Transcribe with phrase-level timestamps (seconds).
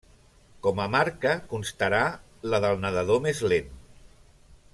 [0.67, 2.01] Com a marca constarà
[2.55, 3.71] la del nedador més lent.